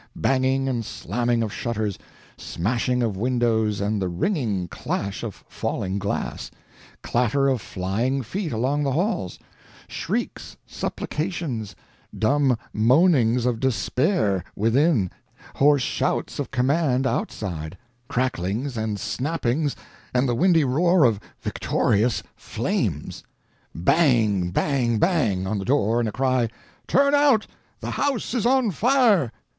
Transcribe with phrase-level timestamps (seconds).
[0.15, 1.99] Banging and slamming of shutters;
[2.35, 6.49] smashing of windows and the ringing clash of falling glass;
[7.03, 9.37] clatter of flying feet along the halls;
[9.87, 11.75] shrieks, supplications,
[12.17, 15.11] dumb moanings of despair, within,
[15.57, 17.77] hoarse shouts of command outside;
[18.07, 19.75] cracklings and snappings,
[20.15, 23.21] and the windy roar of victorious flames!
[23.75, 25.45] Bang, bang, bang!
[25.45, 26.49] on the door, and a cry:
[26.87, 29.31] "Turn out—the house is on fire!"